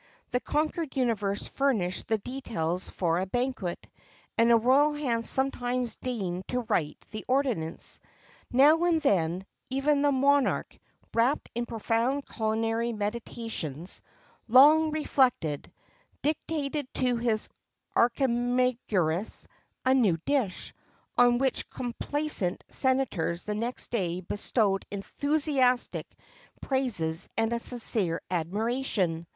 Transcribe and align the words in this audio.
The 0.31 0.39
conquered 0.39 0.95
universe 0.97 1.47
furnished 1.47 2.07
the 2.07 2.17
details 2.17 2.89
for 2.89 3.19
a 3.19 3.27
banquet, 3.27 3.85
and 4.35 4.49
a 4.51 4.55
royal 4.57 4.93
hand 4.95 5.27
sometimes 5.27 5.95
deigned 5.97 6.47
to 6.47 6.61
write 6.61 6.99
the 7.11 7.23
ordinance. 7.27 7.99
Now 8.51 8.83
and 8.85 8.99
then, 8.99 9.45
even 9.69 10.01
the 10.01 10.11
monarch, 10.11 10.75
wrapped 11.13 11.51
in 11.53 11.67
profound 11.67 12.25
culinary 12.27 12.93
meditations, 12.93 14.01
long 14.47 14.89
reflected, 14.89 15.71
dictated 16.23 16.91
to 16.95 17.17
his 17.17 17.47
Archimagirus 17.95 19.45
a 19.85 19.93
new 19.93 20.17
dish, 20.25 20.73
on 21.15 21.37
which 21.37 21.69
complaisant 21.69 22.63
senators 22.69 23.43
the 23.43 23.53
next 23.53 23.91
day 23.91 24.19
bestowed 24.21 24.83
enthusiastic 24.89 26.11
praises 26.59 27.29
and 27.37 27.53
a 27.53 27.59
sincere 27.59 28.19
admiration. 28.31 29.27